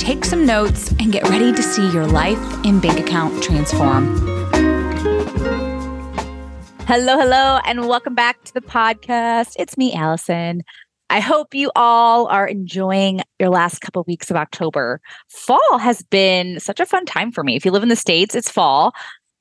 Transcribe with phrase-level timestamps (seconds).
[0.00, 4.16] take some notes, and get ready to see your life and bank account transform.
[6.86, 9.52] Hello, hello, and welcome back to the podcast.
[9.58, 10.62] It's me, Allison.
[11.10, 15.02] I hope you all are enjoying your last couple of weeks of October.
[15.28, 17.54] Fall has been such a fun time for me.
[17.54, 18.92] If you live in the States, it's fall.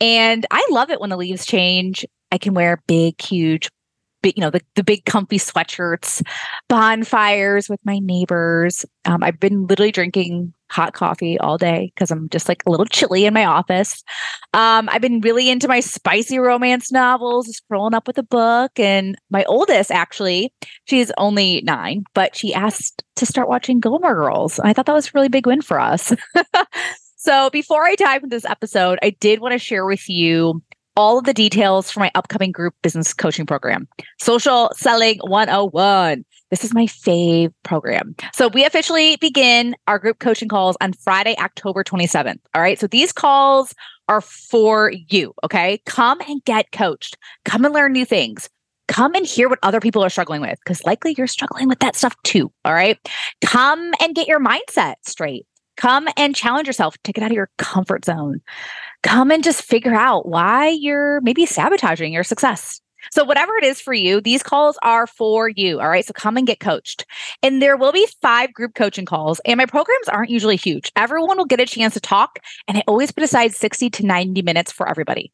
[0.01, 2.05] And I love it when the leaves change.
[2.34, 3.70] I can wear big, huge,
[4.21, 6.21] big, you know, the, the big comfy sweatshirts,
[6.67, 8.85] bonfires with my neighbors.
[9.05, 12.85] Um, I've been literally drinking hot coffee all day because I'm just like a little
[12.85, 14.03] chilly in my office.
[14.53, 18.79] Um, I've been really into my spicy romance novels, just rolling up with a book.
[18.79, 20.54] And my oldest, actually,
[20.85, 24.59] she's only nine, but she asked to start watching Gilmore Girls.
[24.59, 26.13] I thought that was a really big win for us.
[27.21, 30.63] So before I dive into this episode, I did want to share with you
[30.99, 33.87] all of the details for my upcoming group business coaching program,
[34.19, 36.25] Social Selling 101.
[36.51, 38.15] This is my fave program.
[38.33, 42.39] So we officially begin our group coaching calls on Friday, October 27th.
[42.53, 42.77] All right.
[42.77, 43.73] So these calls
[44.09, 45.33] are for you.
[45.45, 45.81] Okay.
[45.85, 47.15] Come and get coached.
[47.45, 48.49] Come and learn new things.
[48.89, 51.95] Come and hear what other people are struggling with because likely you're struggling with that
[51.95, 52.51] stuff too.
[52.65, 52.97] All right.
[53.45, 55.45] Come and get your mindset straight.
[55.80, 58.41] Come and challenge yourself Take it out of your comfort zone.
[59.02, 62.82] Come and just figure out why you're maybe sabotaging your success.
[63.12, 65.80] So, whatever it is for you, these calls are for you.
[65.80, 66.06] All right.
[66.06, 67.06] So, come and get coached.
[67.41, 69.40] And there will be five group coaching calls.
[69.46, 70.91] And my programs aren't usually huge.
[70.97, 72.40] Everyone will get a chance to talk.
[72.68, 75.31] And I always put aside 60 to 90 minutes for everybody.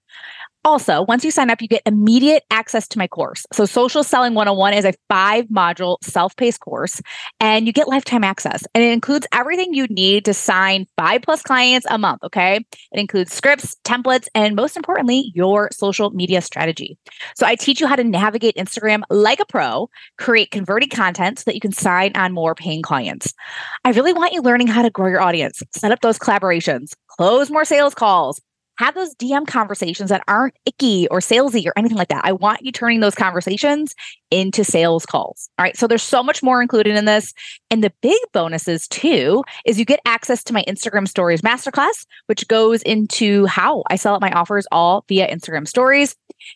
[0.66, 3.46] Also, once you sign up, you get immediate access to my course.
[3.54, 7.00] So, Social Selling 101 is a five module self paced course,
[7.40, 8.64] and you get lifetime access.
[8.74, 12.24] And it includes everything you need to sign five plus clients a month.
[12.24, 12.56] Okay.
[12.56, 16.98] It includes scripts, templates, and most importantly, your social media strategy.
[17.36, 19.88] So, I teach you how to navigate Instagram like a pro,
[20.18, 23.36] create converting content so that you can sign on more paying clients.
[23.84, 27.52] I really want you learning how to grow your audience, set up those collaborations, close
[27.52, 28.42] more sales calls
[28.78, 32.26] have those DM conversations that aren't icky or salesy or anything like that.
[32.26, 33.96] I want you turning those conversations
[34.32, 35.50] into sales calls.
[35.58, 35.78] All right.
[35.78, 37.34] So there's so much more included in this.
[37.70, 42.48] And the big bonuses too is you get access to my Instagram stories masterclass, which
[42.48, 46.16] goes into how I sell out my offers all via Instagram stories.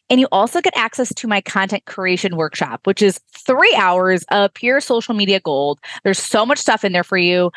[0.10, 4.54] And you also get access to my content creation workshop, which is three hours of
[4.54, 5.80] pure social media gold.
[6.04, 7.52] There's so much stuff in there for you.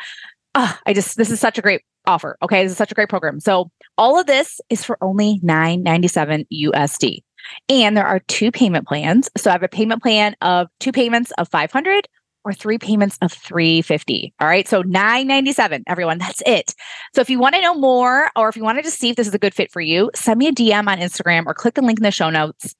[0.55, 2.37] Oh, I just, this is such a great offer.
[2.41, 2.63] Okay.
[2.63, 3.39] This is such a great program.
[3.39, 7.23] So all of this is for only 997 USD.
[7.69, 9.29] And there are two payment plans.
[9.37, 12.07] So I have a payment plan of two payments of 500
[12.45, 14.33] or three payments of 350.
[14.39, 14.67] All right.
[14.67, 16.17] So 997, everyone.
[16.17, 16.73] That's it.
[17.15, 19.15] So if you want to know more or if you wanted to just see if
[19.15, 21.75] this is a good fit for you, send me a DM on Instagram or click
[21.75, 22.75] the link in the show notes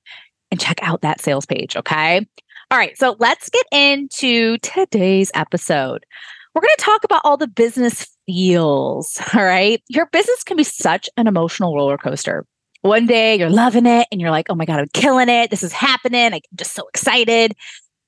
[0.51, 1.75] and check out that sales page.
[1.75, 2.28] Okay.
[2.72, 2.97] All right.
[2.97, 6.06] So let's get into today's episode.
[6.53, 9.22] We're going to talk about all the business feels.
[9.34, 9.81] All right.
[9.89, 12.45] Your business can be such an emotional roller coaster.
[12.81, 15.50] One day you're loving it and you're like, oh my God, I'm killing it.
[15.50, 16.33] This is happening.
[16.33, 17.56] I'm just so excited.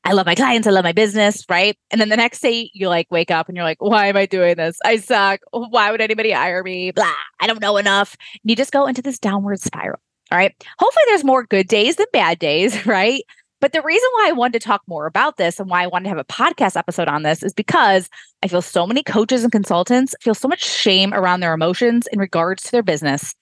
[0.03, 0.67] I love my clients.
[0.67, 1.43] I love my business.
[1.49, 1.77] Right.
[1.91, 4.25] And then the next day you like wake up and you're like, why am I
[4.25, 4.77] doing this?
[4.85, 5.39] I suck.
[5.51, 6.91] Why would anybody hire me?
[6.91, 7.11] Blah.
[7.39, 8.15] I don't know enough.
[8.43, 9.99] And you just go into this downward spiral.
[10.31, 10.53] All right.
[10.77, 12.85] Hopefully there's more good days than bad days.
[12.85, 13.23] Right.
[13.65, 16.03] But the reason why I wanted to talk more about this and why I wanted
[16.03, 18.11] to have a podcast episode on this is because
[18.43, 22.19] I feel so many coaches and consultants feel so much shame around their emotions in
[22.19, 23.33] regards to their business,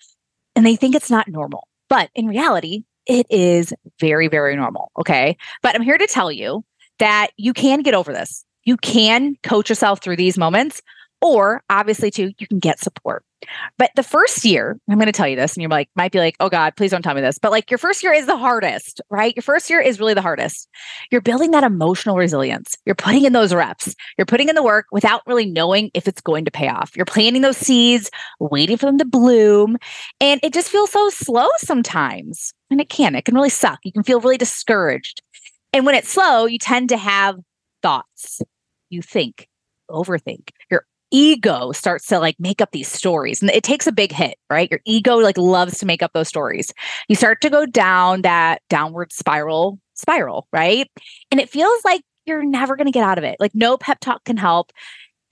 [0.56, 1.68] and they think it's not normal.
[1.90, 4.94] But in reality, it is very, very normal.
[4.98, 5.36] Okay.
[5.62, 6.64] But I'm here to tell you
[7.00, 8.46] that you can get over this.
[8.64, 10.82] You can coach yourself through these moments,
[11.24, 13.24] or obviously, too, you can get support.
[13.78, 16.20] But the first year, I'm going to tell you this, and you're like might be
[16.20, 18.38] like, "Oh God, please don't tell me this." But like your first year is the
[18.38, 19.36] hardest, right?
[19.36, 20.68] Your first year is really the hardest.
[21.12, 22.78] You're building that emotional resilience.
[22.86, 23.96] You're putting in those reps.
[24.18, 26.92] You're putting in the work without really knowing if it's going to pay off.
[26.96, 29.78] You're planting those seeds, waiting for them to bloom,
[30.20, 32.54] and it just feels so slow sometimes.
[32.70, 33.16] And it can.
[33.16, 33.80] It can really suck.
[33.84, 35.22] You can feel really discouraged.
[35.74, 37.38] And when it's slow, you tend to have
[37.82, 38.42] thoughts.
[38.90, 39.48] You think,
[39.90, 40.50] overthink.
[41.16, 44.70] Ego starts to like make up these stories and it takes a big hit right
[44.72, 46.74] your ego like loves to make up those stories
[47.08, 50.90] you start to go down that downward spiral spiral right
[51.30, 54.00] and it feels like you're never going to get out of it like no pep
[54.00, 54.72] talk can help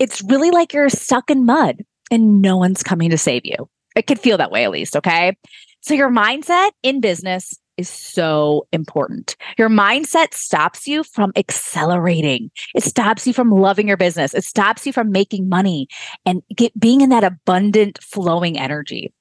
[0.02, 3.70] it's really like you're stuck in mud and no one's coming to save you.
[3.96, 4.96] It could feel that way at least.
[4.96, 5.38] Okay.
[5.82, 9.36] So your mindset in business is so important.
[9.58, 12.52] Your mindset stops you from accelerating.
[12.74, 14.34] It stops you from loving your business.
[14.34, 15.88] It stops you from making money
[16.26, 19.12] and get, being in that abundant flowing energy.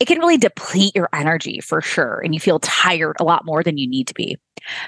[0.00, 2.20] It can really deplete your energy for sure.
[2.24, 4.38] And you feel tired a lot more than you need to be.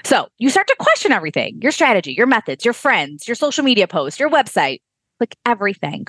[0.03, 3.87] So you start to question everything your strategy, your methods, your friends, your social media
[3.87, 4.81] posts, your website,
[5.19, 6.07] like everything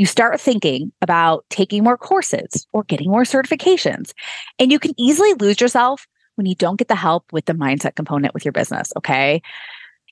[0.00, 4.14] you start thinking about taking more courses or getting more certifications.
[4.58, 7.96] And you can easily lose yourself when you don't get the help with the mindset
[7.96, 8.92] component with your business.
[8.96, 9.42] Okay.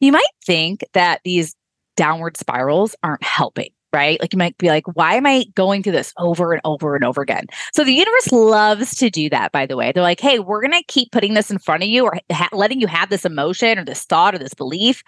[0.01, 1.55] You might think that these
[1.97, 4.21] downward spirals aren't helping right?
[4.21, 7.05] Like you might be like, why am I going through this over and over and
[7.05, 7.47] over again?
[7.73, 9.93] So the universe loves to do that, by the way.
[9.93, 12.51] They're like, hey, we're going to keep putting this in front of you or ha-
[12.53, 15.03] letting you have this emotion or this thought or this belief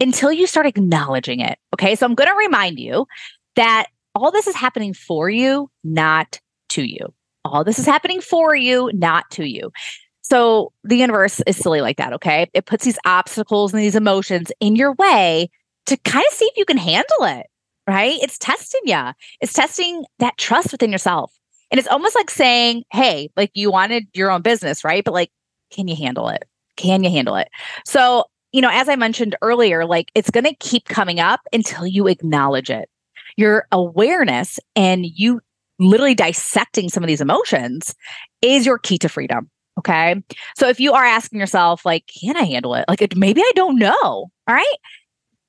[0.00, 1.58] until you start acknowledging it.
[1.74, 1.94] Okay.
[1.94, 3.06] So I'm going to remind you
[3.56, 7.12] that all this is happening for you, not to you.
[7.44, 9.72] All this is happening for you, not to you.
[10.32, 12.48] So the universe is silly like that, okay?
[12.54, 15.50] It puts these obstacles and these emotions in your way
[15.84, 17.48] to kind of see if you can handle it,
[17.86, 18.18] right?
[18.22, 19.10] It's testing you.
[19.42, 21.34] It's testing that trust within yourself.
[21.70, 25.04] And it's almost like saying, hey, like you wanted your own business, right?
[25.04, 25.28] But like,
[25.70, 26.44] can you handle it?
[26.78, 27.48] Can you handle it?
[27.84, 31.86] So, you know, as I mentioned earlier, like it's going to keep coming up until
[31.86, 32.88] you acknowledge it
[33.36, 35.42] your awareness and you
[35.78, 37.94] literally dissecting some of these emotions
[38.40, 39.50] is your key to freedom.
[39.78, 40.22] Okay.
[40.56, 42.84] So if you are asking yourself, like, can I handle it?
[42.88, 43.92] Like, maybe I don't know.
[43.92, 44.76] All right.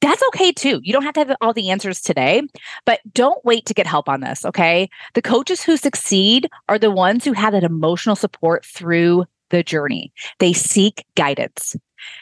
[0.02, 0.82] That's okay too.
[0.84, 2.42] You don't have to have all the answers today,
[2.86, 4.44] but don't wait to get help on this.
[4.44, 4.90] Okay.
[5.14, 10.12] The coaches who succeed are the ones who have that emotional support through the journey.
[10.40, 11.78] They seek guidance.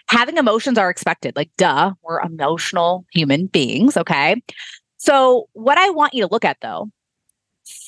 [0.10, 1.36] Having emotions are expected.
[1.36, 3.98] Like, duh, we're emotional human beings.
[3.98, 4.42] Okay.
[4.98, 6.92] So, what I want you to look at though,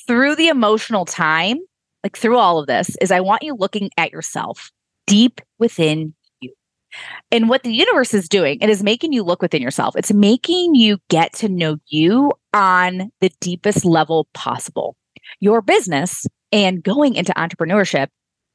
[0.08, 1.60] through the emotional time,
[2.04, 4.70] like through all of this, is I want you looking at yourself
[5.06, 6.52] deep within you.
[7.32, 9.96] And what the universe is doing, it is making you look within yourself.
[9.96, 14.96] It's making you get to know you on the deepest level possible.
[15.40, 18.08] Your business and going into entrepreneurship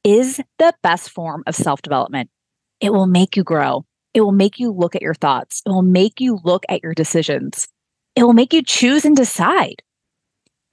[0.03, 2.29] is the best form of self development.
[2.79, 3.83] It will make you grow.
[4.13, 5.61] It will make you look at your thoughts.
[5.65, 7.67] It will make you look at your decisions
[8.19, 9.81] it will make you choose and decide.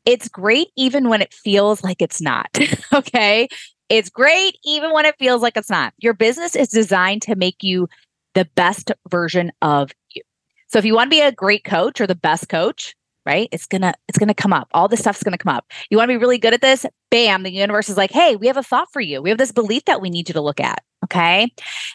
[0.07, 2.49] It's great even when it feels like it's not.
[2.95, 3.49] okay.
[3.89, 5.93] It's great even when it feels like it's not.
[5.99, 7.89] Your business is designed to make you
[8.35, 10.23] the best version of you.
[10.69, 12.95] So if you want to be a great coach or the best coach,
[13.25, 13.49] right?
[13.51, 14.69] It's gonna it's gonna come up.
[14.73, 15.67] All this stuff's gonna come up.
[15.91, 16.87] You want to be really good at this?
[17.11, 17.43] Bam!
[17.43, 19.21] The universe is like, hey, we have a thought for you.
[19.21, 20.83] We have this belief that we need you to look at.
[21.05, 21.53] Okay,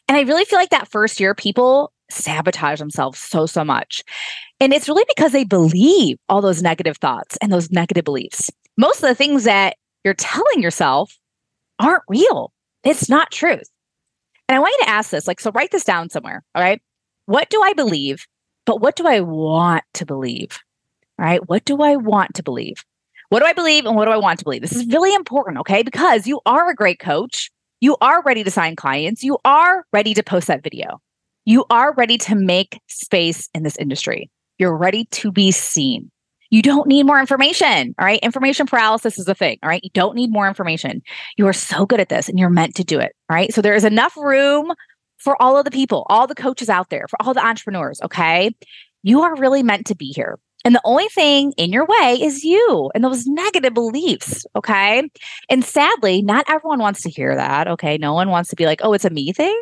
[0.08, 4.04] and I really feel like that first year, people sabotage themselves so so much,
[4.60, 8.50] and it's really because they believe all those negative thoughts and those negative beliefs.
[8.78, 11.18] Most of the things that you're telling yourself
[11.80, 12.52] aren't real.
[12.84, 13.70] It's not truth.
[14.48, 16.44] And I want you to ask this like, so write this down somewhere.
[16.56, 16.82] All right.
[17.26, 18.26] What do I believe?
[18.66, 20.60] But what do I want to believe?
[21.20, 21.48] All right.
[21.48, 22.84] What do I want to believe?
[23.30, 24.62] What do I believe and what do I want to believe?
[24.62, 25.58] This is really important.
[25.60, 25.84] Okay.
[25.84, 27.50] Because you are a great coach.
[27.80, 29.24] You are ready to sign clients.
[29.24, 31.00] You are ready to post that video.
[31.46, 34.30] You are ready to make space in this industry.
[34.58, 36.12] You're ready to be seen.
[36.52, 37.96] You don't need more information.
[37.98, 38.20] All right.
[38.20, 39.58] Information paralysis is a thing.
[39.64, 39.84] All right.
[39.84, 41.02] You don't need more information.
[41.38, 43.14] You are so good at this and you're meant to do it.
[43.30, 43.54] All right.
[43.54, 44.74] So there is enough room
[45.18, 48.02] for all of the people, all the coaches out there, for all the entrepreneurs.
[48.04, 48.54] Okay.
[49.02, 50.38] You are really meant to be here.
[50.64, 54.46] And the only thing in your way is you and those negative beliefs.
[54.56, 55.10] Okay.
[55.50, 57.68] And sadly, not everyone wants to hear that.
[57.68, 57.98] Okay.
[57.98, 59.60] No one wants to be like, oh, it's a me thing.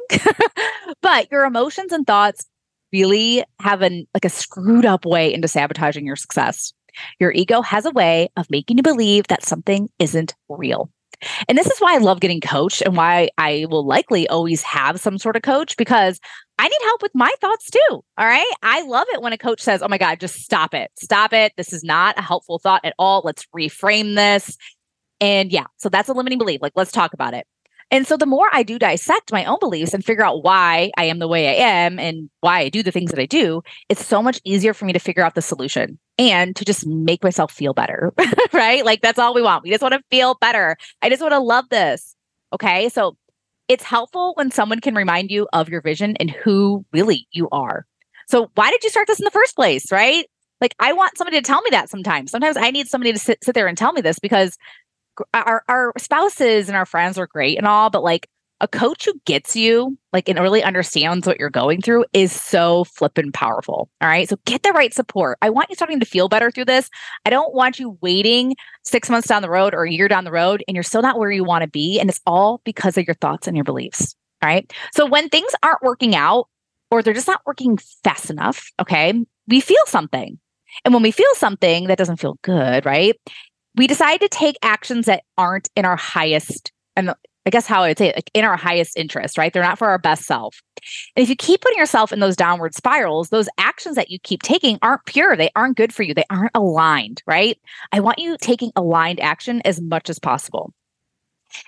[1.01, 2.45] but your emotions and thoughts
[2.91, 6.73] really have an like a screwed up way into sabotaging your success.
[7.19, 10.89] Your ego has a way of making you believe that something isn't real.
[11.47, 14.99] And this is why I love getting coached and why I will likely always have
[14.99, 16.19] some sort of coach because
[16.57, 18.03] I need help with my thoughts too.
[18.17, 18.51] All right.
[18.63, 20.91] I love it when a coach says, Oh my God, just stop it.
[20.97, 21.53] Stop it.
[21.57, 23.21] This is not a helpful thought at all.
[23.23, 24.57] Let's reframe this.
[25.21, 26.61] And yeah, so that's a limiting belief.
[26.61, 27.45] Like, let's talk about it.
[27.91, 31.05] And so the more I do dissect my own beliefs and figure out why I
[31.05, 34.05] am the way I am and why I do the things that I do, it's
[34.05, 37.51] so much easier for me to figure out the solution and to just make myself
[37.51, 38.13] feel better.
[38.53, 38.85] right?
[38.85, 39.63] Like that's all we want.
[39.63, 40.77] We just want to feel better.
[41.01, 42.15] I just want to love this.
[42.53, 42.89] Okay.
[42.89, 43.17] So
[43.67, 47.85] it's helpful when someone can remind you of your vision and who really you are.
[48.27, 49.91] So why did you start this in the first place?
[49.91, 50.27] Right?
[50.61, 52.29] Like I want somebody to tell me that sometimes.
[52.29, 54.57] Sometimes I need somebody to sit, sit there and tell me this because
[55.33, 58.27] our our spouses and our friends are great and all, but like
[58.61, 62.83] a coach who gets you, like, and really understands what you're going through is so
[62.83, 63.89] flippin' powerful.
[64.01, 64.27] All right.
[64.27, 65.37] So get the right support.
[65.41, 66.89] I want you starting to feel better through this.
[67.25, 70.31] I don't want you waiting six months down the road or a year down the
[70.31, 71.99] road and you're still not where you want to be.
[71.99, 74.15] And it's all because of your thoughts and your beliefs.
[74.41, 74.71] All right.
[74.93, 76.47] So when things aren't working out
[76.91, 79.13] or they're just not working fast enough, okay,
[79.47, 80.37] we feel something.
[80.85, 83.15] And when we feel something that doesn't feel good, right?
[83.75, 87.13] We decide to take actions that aren't in our highest and
[87.45, 89.51] I guess how I would say it, like in our highest interest, right?
[89.51, 90.61] They're not for our best self.
[91.15, 94.43] And if you keep putting yourself in those downward spirals, those actions that you keep
[94.43, 95.35] taking aren't pure.
[95.35, 96.13] They aren't good for you.
[96.13, 97.57] They aren't aligned, right?
[97.91, 100.73] I want you taking aligned action as much as possible.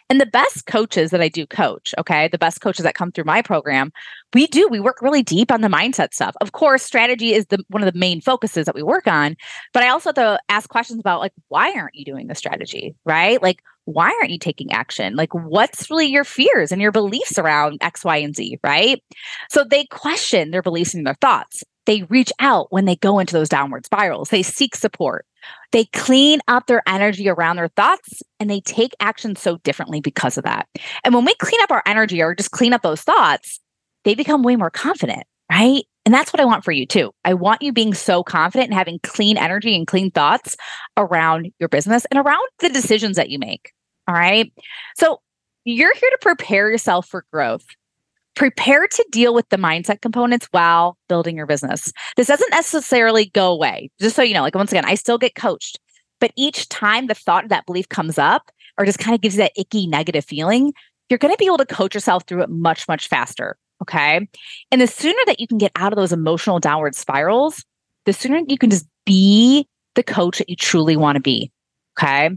[0.09, 3.25] And the best coaches that I do coach, okay, the best coaches that come through
[3.25, 3.91] my program,
[4.33, 6.35] we do, we work really deep on the mindset stuff.
[6.41, 9.35] Of course, strategy is the one of the main focuses that we work on,
[9.73, 12.95] but I also have to ask questions about like why aren't you doing the strategy,
[13.05, 13.41] right?
[13.41, 15.15] Like why aren't you taking action?
[15.15, 19.03] Like, what's really your fears and your beliefs around X, Y, and Z, right?
[19.49, 21.63] So they question their beliefs and their thoughts.
[21.85, 24.29] They reach out when they go into those downward spirals.
[24.29, 25.25] They seek support.
[25.71, 30.37] They clean up their energy around their thoughts and they take action so differently because
[30.37, 30.67] of that.
[31.03, 33.59] And when we clean up our energy or just clean up those thoughts,
[34.03, 35.83] they become way more confident, right?
[36.05, 37.11] And that's what I want for you too.
[37.25, 40.57] I want you being so confident and having clean energy and clean thoughts
[40.97, 43.71] around your business and around the decisions that you make.
[44.07, 44.51] All right.
[44.97, 45.21] So
[45.63, 47.65] you're here to prepare yourself for growth.
[48.35, 51.91] Prepare to deal with the mindset components while building your business.
[52.15, 53.89] This doesn't necessarily go away.
[53.99, 55.79] Just so you know, like once again, I still get coached.
[56.19, 59.35] But each time the thought of that belief comes up or just kind of gives
[59.35, 60.73] you that icky negative feeling,
[61.09, 63.57] you're going to be able to coach yourself through it much, much faster.
[63.81, 64.27] Okay.
[64.71, 67.65] And the sooner that you can get out of those emotional downward spirals,
[68.05, 71.51] the sooner you can just be the coach that you truly want to be.
[71.99, 72.29] Okay.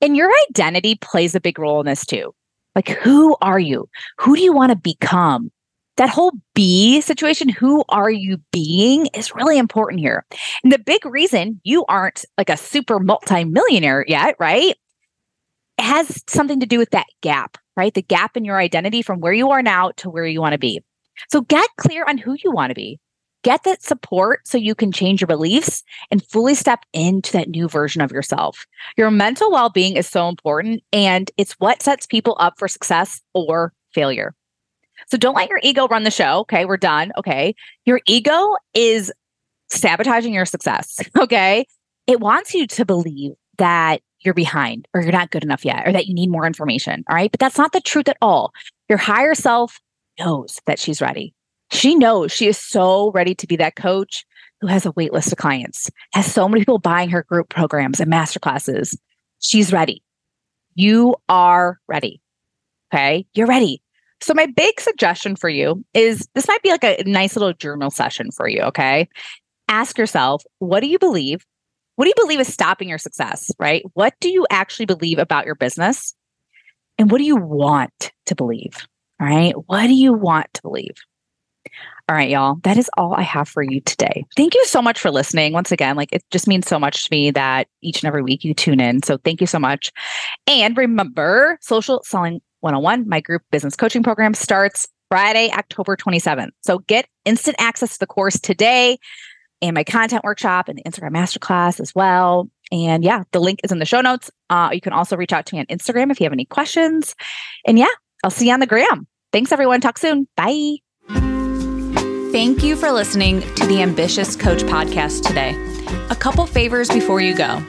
[0.00, 2.34] And your identity plays a big role in this too.
[2.74, 3.88] Like, who are you?
[4.18, 5.50] Who do you want to become?
[5.96, 10.26] That whole be situation, who are you being, is really important here.
[10.64, 14.74] And the big reason you aren't like a super multimillionaire yet, right?
[15.78, 17.94] It has something to do with that gap, right?
[17.94, 20.58] The gap in your identity from where you are now to where you want to
[20.58, 20.82] be.
[21.30, 22.98] So get clear on who you want to be
[23.44, 27.68] get that support so you can change your beliefs and fully step into that new
[27.68, 28.66] version of yourself.
[28.96, 33.20] Your mental well being is so important, and it's what sets people up for success
[33.34, 34.34] or failure.
[35.08, 36.40] So don't let your ego run the show.
[36.40, 37.12] Okay, we're done.
[37.18, 37.54] Okay.
[37.84, 39.12] Your ego is
[39.70, 40.98] sabotaging your success.
[41.18, 41.66] Okay.
[42.06, 45.92] It wants you to believe that you're behind or you're not good enough yet or
[45.92, 47.02] that you need more information.
[47.08, 47.30] All right.
[47.30, 48.52] But that's not the truth at all.
[48.88, 49.80] Your higher self
[50.18, 51.33] knows that she's ready
[51.74, 54.24] she knows she is so ready to be that coach
[54.60, 58.00] who has a wait list of clients, has so many people buying her group programs
[58.00, 58.96] and masterclasses.
[59.40, 60.02] She's ready.
[60.74, 62.20] You are ready.
[62.92, 63.26] Okay.
[63.34, 63.82] You're ready.
[64.20, 67.90] So, my big suggestion for you is this might be like a nice little journal
[67.90, 68.62] session for you.
[68.62, 69.08] Okay.
[69.68, 71.44] Ask yourself, what do you believe?
[71.96, 73.50] What do you believe is stopping your success?
[73.58, 73.82] Right?
[73.94, 76.14] What do you actually believe about your business?
[76.98, 78.86] And what do you want to believe?
[79.20, 79.54] All right.
[79.66, 80.94] What do you want to believe?
[82.08, 82.56] All right, y'all.
[82.64, 84.26] That is all I have for you today.
[84.36, 85.52] Thank you so much for listening.
[85.52, 88.44] Once again, like it just means so much to me that each and every week
[88.44, 89.02] you tune in.
[89.02, 89.90] So thank you so much.
[90.46, 96.50] And remember, Social Selling 101, my group business coaching program starts Friday, October 27th.
[96.62, 98.98] So get instant access to the course today
[99.62, 102.50] and my content workshop and the Instagram masterclass as well.
[102.70, 104.30] And yeah, the link is in the show notes.
[104.50, 107.14] Uh, you can also reach out to me on Instagram if you have any questions.
[107.66, 107.86] And yeah,
[108.22, 109.06] I'll see you on the gram.
[109.32, 109.80] Thanks, everyone.
[109.80, 110.28] Talk soon.
[110.36, 110.83] Bye.
[112.34, 115.54] Thank you for listening to the Ambitious Coach podcast today.
[116.10, 117.64] A couple favors before you go.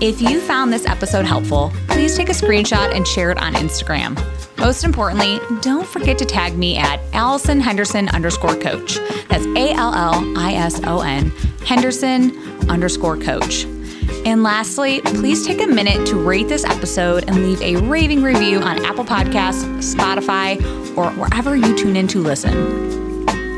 [0.00, 4.14] If you found this episode helpful, please take a screenshot and share it on Instagram.
[4.58, 9.00] Most importantly, don't forget to tag me at Allison Henderson underscore coach.
[9.28, 11.30] That's A L L I S O N
[11.66, 12.30] Henderson
[12.70, 13.64] underscore coach.
[14.24, 18.60] And lastly, please take a minute to rate this episode and leave a raving review
[18.60, 20.60] on Apple Podcasts, Spotify,
[20.96, 23.05] or wherever you tune in to listen.